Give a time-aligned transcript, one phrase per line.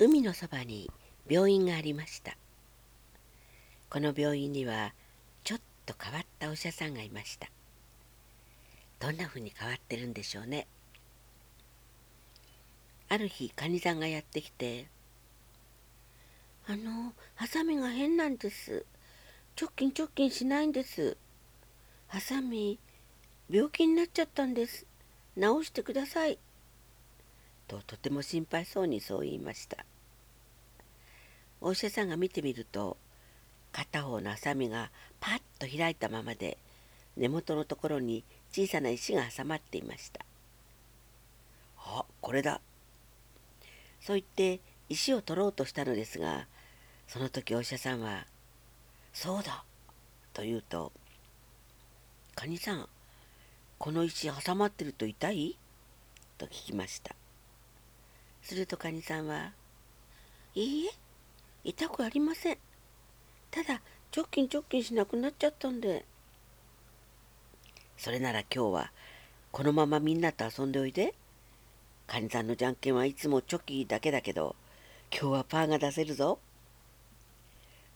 [0.00, 0.88] 海のそばに
[1.28, 2.36] 病院がありました。
[3.90, 4.94] この病院には
[5.42, 7.50] ちょっと変わったお医者さんがいました。
[9.00, 10.68] どんなふうに変わってるんでしょうね。
[13.08, 14.86] ある日カニさんがやってきて
[16.68, 18.86] 「あのハサミが変なんです。
[19.60, 21.16] 直近直近しないんです。
[22.06, 22.78] ハサミ
[23.50, 24.86] 病気になっちゃったんです。
[25.34, 26.38] 直してください」
[27.66, 29.84] ととても心配そうにそう言いました。
[31.60, 32.96] お医者さんが見てみると
[33.72, 34.90] 片方のハサミが
[35.20, 36.58] パッと開いたままで
[37.16, 40.24] 根元のところに小さな石が挟まっていました
[41.78, 42.60] あこれだ
[44.00, 46.46] そう言って石を取ろうとしたのですが
[47.06, 48.26] その時お医者さんは
[49.12, 49.64] 「そうだ」
[50.32, 50.92] と言うと
[52.34, 52.88] 「カニさん
[53.78, 55.58] この石挟まってると痛い?」
[56.38, 57.16] と聞きました
[58.42, 59.52] するとカニさんは
[60.54, 61.07] 「いいえ
[61.68, 62.58] 痛くありません。
[63.50, 63.82] ただ
[64.16, 66.06] 直近直近しなくなっちゃったんで。
[67.98, 68.92] それなら今日は
[69.52, 71.14] このままみんなと遊んでおいで。
[72.06, 74.56] カニさんのじゃんけんはいつもチョキだけだけど
[75.12, 76.38] 今日はパーが出せるぞ。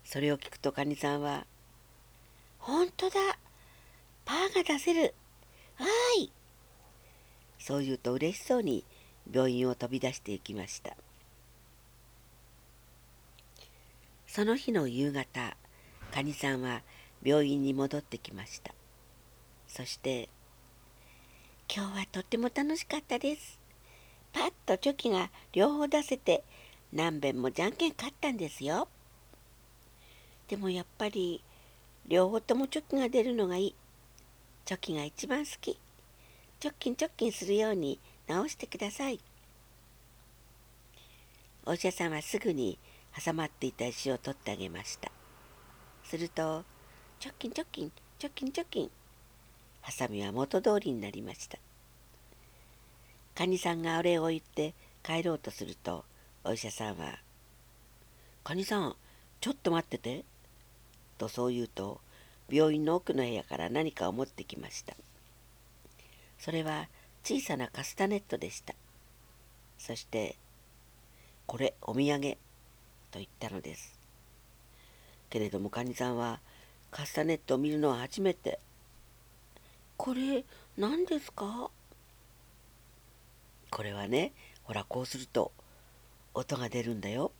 [0.04, 1.46] それを聞くとカニさんは
[2.60, 3.38] 「ほんとだ。
[4.26, 5.14] パーが出せる。
[5.76, 6.32] はーい」
[7.58, 8.84] そう言うと嬉しそうに
[9.32, 10.94] 病院を飛び出していきました。
[14.34, 15.58] その日の夕方
[16.10, 16.80] カニさんは
[17.22, 18.72] 病院に戻ってきました。
[19.68, 20.30] そして
[21.70, 23.58] 「今日はとっても楽しかったです」
[24.32, 26.44] パッとチョキが両方出せて
[26.94, 28.88] 何べんもじゃんけん勝ったんですよ。
[30.48, 31.44] でもやっぱり
[32.06, 33.74] 両方ともチョキが出るのがいい。
[34.64, 35.78] チョキが一番好き。
[36.58, 39.20] チョッキンチョキンするように直してください。
[41.66, 42.78] お医者さんはすぐに
[43.14, 45.10] 挟まっていた石を取ってあげました。
[46.04, 46.64] すると
[47.20, 48.90] チョッキンチョッキンチョッキンチョッキン。
[49.80, 51.58] ハサミは元通りになりました。
[53.34, 56.04] カニさんがお礼を言って帰ろうとすると
[56.44, 57.18] お医者さんは
[58.44, 58.96] 「カニさん
[59.40, 60.24] ちょっと待ってて」
[61.18, 62.00] とそう言うと
[62.48, 64.94] 病院の奥の部屋から何かを持ってきました。
[66.38, 66.88] それは
[67.24, 68.74] 小さなカスタネットでした。
[69.78, 70.36] そして
[71.46, 72.36] 「これお土産」
[73.12, 73.96] と言ったのです
[75.30, 76.40] けれどもカニさんは
[76.90, 78.58] カスタネットを見るのは初めて
[79.96, 80.44] 「これ
[80.76, 81.70] 何ですか?」
[83.70, 84.32] これはね
[84.64, 85.52] ほらこうすると
[86.34, 87.30] 音が出るんだよ。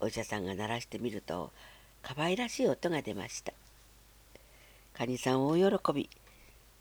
[0.00, 1.50] お医者さんが鳴らしてみると
[2.02, 3.52] 可愛らしい音が出ました。
[4.94, 6.08] カニさん大喜び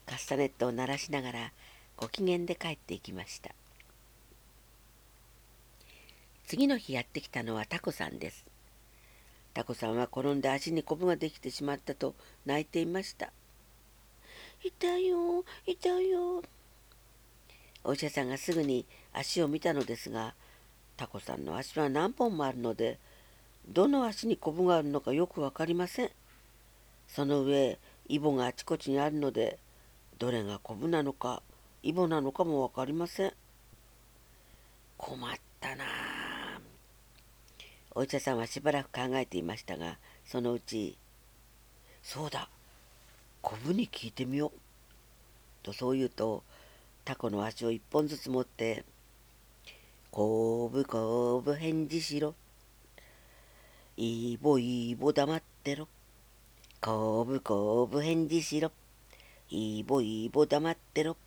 [0.06, 1.52] カスタネットを鳴らしながら
[1.98, 3.52] ご機嫌で帰っていきました。
[6.48, 8.46] 次の日やってきたのはタコさんです。
[9.54, 12.16] タコさんは転んで足にコブができてしまったと
[12.46, 13.34] 泣いていました。
[14.64, 16.42] 痛いよ、痛いよ。
[17.84, 20.36] お医者さんがすぐに足を見たのですが、
[20.96, 22.98] タコさんの足は何本もあるので、
[23.68, 26.12] どの足にコブがあるのかよく分かりません。
[27.10, 29.60] その上、イボがあちこちにあるので、
[30.18, 31.44] どれがコブなのか、
[31.84, 33.34] イボなのかも分かりません。
[34.98, 35.86] 困ったな
[38.00, 40.96] お医者さんはしばらく考えていましたがそのうち
[42.04, 42.48] 「そうだ
[43.42, 44.52] コブに聞いてみよう」
[45.66, 46.44] とそう言うと
[47.06, 48.86] タコの足を一本ずつ持って
[50.12, 52.36] 「こぶこぶ返事しろ」
[53.98, 55.88] 「いぼいぼ黙ってろ」
[56.80, 58.72] 「こぶこぶ返事しろ」
[59.50, 61.18] 「いぼいぼ黙ってろ」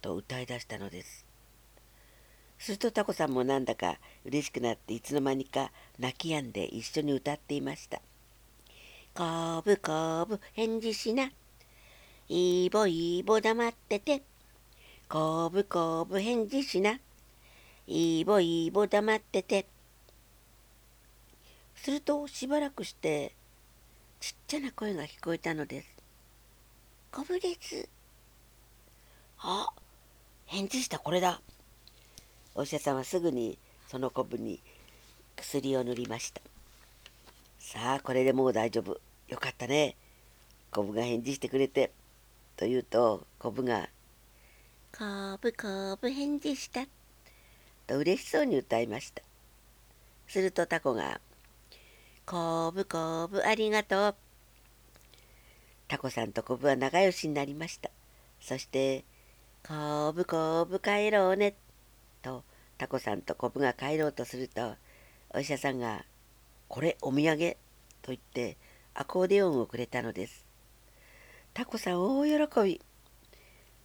[0.00, 1.31] と歌い出したのです。
[2.62, 8.00] するとタコさんもなんだか嬉しくなっていつの間にか泣き止んで一緒に歌っていました。
[9.16, 11.32] こぶこぶ返事しな。
[12.28, 14.22] いぼいぼ黙ってて。
[15.08, 17.00] こぶこぶ返事しな。
[17.88, 19.66] いぼいぼ黙ってて。
[21.74, 23.34] するとしばらくして
[24.20, 25.88] ちっちゃな声が聞こえたのです。
[27.10, 27.88] こぶです。
[29.38, 29.66] あ、
[30.46, 31.42] 返事したこれだ。
[32.54, 33.58] お医者さんはすぐに
[33.88, 34.60] そのコブに
[35.36, 36.40] 薬を塗りました。
[37.58, 39.00] さあこれでもう大丈夫。
[39.28, 39.96] よかったね。
[40.70, 41.90] コブが返事してくれて
[42.56, 43.88] と言うとコブが
[44.96, 45.04] 「コ
[45.40, 46.86] ブコブ返事した」
[47.86, 49.22] と嬉しそうに歌いました。
[50.28, 51.20] するとタコが
[52.26, 54.14] 「コブコブありがとう」
[55.88, 57.90] タコさんとコブは仲良しになりました。
[58.40, 59.04] そして
[59.66, 61.54] 「コブコブ帰ろうね」
[62.22, 62.44] と
[62.78, 64.74] タコさんとコブが帰ろうとすると
[65.30, 66.04] お医者さんが
[66.68, 67.56] 「これお土産」
[68.02, 68.56] と言って
[68.94, 70.44] アコーディオンをくれたのです。
[71.54, 72.80] タコさん大喜び。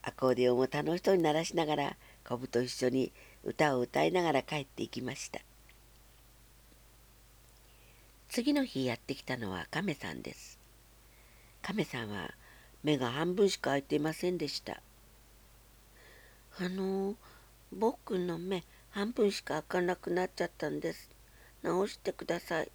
[0.02, 3.12] アコーディオンを楽しそうに鳴らしながらコブと一緒に
[3.44, 5.42] 歌を歌いながら帰っていきました。
[8.30, 10.60] 次の日やってきたのは亀さんです。
[11.62, 12.32] 亀さんは
[12.84, 14.82] 目が半分しか開いていませんでした。
[16.60, 17.16] あの
[17.72, 21.10] 僕の目半分しか開かなくなっちゃったんです。
[21.64, 22.72] 直してください。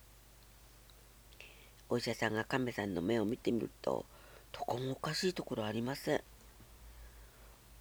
[1.89, 4.05] お医者さんが亀さんの目を見てみると
[4.53, 6.21] どこもおかしいところありません。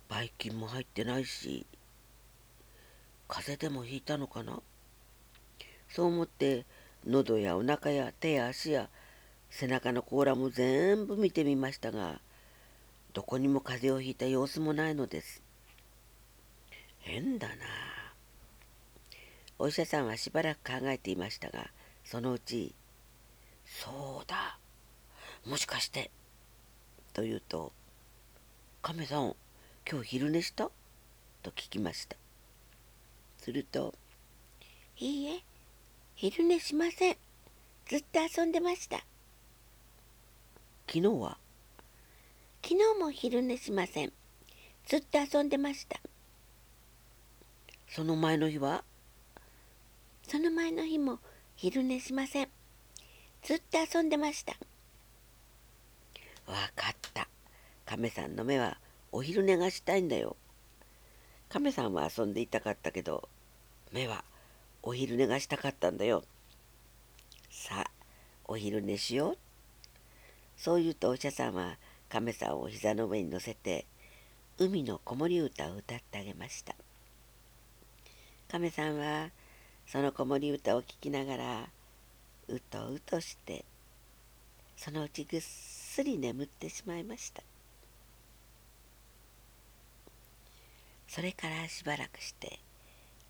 [0.10, 1.66] ばい菌も入ってないし
[3.28, 4.62] 風邪でもひいたのかな？
[5.90, 6.66] そう思って
[7.08, 8.90] 喉やお腹や手や足や
[9.50, 12.20] 背中の甲羅も全部見てみましたが
[13.14, 15.42] どこにも風邪をひいた様子もないのです
[17.02, 17.56] 変だな。
[19.60, 21.70] お医者さんはしばらく考えていましたが
[22.04, 22.74] そのうち
[23.64, 24.58] 「そうだ
[25.46, 26.10] もしかして」
[27.14, 27.72] と言うと
[28.82, 29.36] 「亀さん
[29.88, 30.72] 今日昼寝した?」
[31.44, 32.18] と聞きました。
[33.38, 33.94] すると
[34.98, 35.44] 「いいえ
[36.16, 37.18] 昼寝しません。
[37.88, 38.98] ずっと遊んでました」
[40.88, 41.38] 昨日は？
[42.64, 44.14] 昨日も昼寝しません。
[44.86, 46.00] ずっと遊んでました。
[47.94, 48.86] その前の日は？
[50.26, 51.20] その前の日も
[51.58, 52.48] 昼寝しません
[53.44, 54.54] ずっと遊んでました
[56.48, 57.28] わかった
[57.86, 58.78] 亀さんの目は
[59.12, 60.38] お昼寝がしたいんだよ。
[61.50, 63.28] 亀さんは遊んでいたかったけど、
[63.92, 64.24] 目は
[64.84, 66.24] お昼寝がしたかったんだよ。
[67.50, 67.92] さあ、
[68.46, 69.38] お昼寝しよう。
[70.56, 71.78] そう言うとお医者さんは
[72.08, 73.86] 亀さんを膝の上に乗せて、
[74.58, 76.74] 海の子守歌を歌ってあげました。
[78.52, 79.30] 亀さんは
[79.88, 81.70] その子守歌を聴きながら、
[82.50, 83.64] うとうとして、
[84.76, 87.44] そのうちぐっすり眠ってしまいました。
[91.12, 92.60] それからしばらくして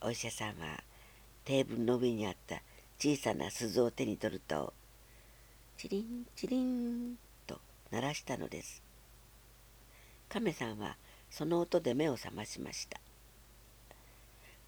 [0.02, 0.84] お医者さんは
[1.46, 2.62] テーブルの上にあった
[3.00, 4.72] 小さな鈴を手に取ると
[5.78, 7.16] チリンチリン
[7.48, 7.60] と
[7.90, 8.84] 鳴らしたのです
[10.30, 10.96] 亀さんは
[11.32, 13.01] その音で目を覚ましました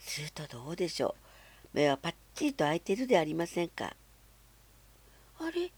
[0.05, 1.15] するとどうでしょ
[1.73, 1.77] う。
[1.77, 3.95] 目はパッチリと開いてるでありませんか？
[5.39, 5.71] あれ？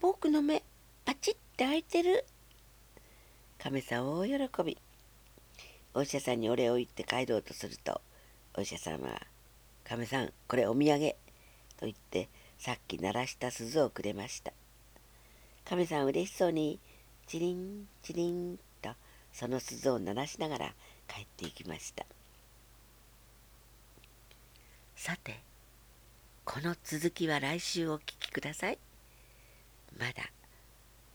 [0.00, 0.62] 僕の目
[1.04, 2.24] パチッて開いてる？
[3.58, 4.78] 亀さん大喜び。
[5.94, 8.00] お医者さんにお礼を言って帰ろうとすると
[8.54, 9.20] お医者さんは
[9.84, 11.14] 「亀さんこれお土産」
[11.78, 14.52] と言ってさっき鳴らした鈴をくれました。
[15.64, 16.78] 亀さん嬉しそうに
[17.26, 18.90] チリンチリンと
[19.32, 20.74] その鈴を鳴らしながら
[21.08, 22.06] 帰っていきました
[24.96, 25.40] さて
[26.46, 28.78] この続きは来週お聞きください
[29.98, 30.30] まだ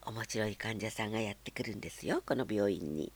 [0.06, 3.12] 面白い患者さんがやってくるんですよこの病院に。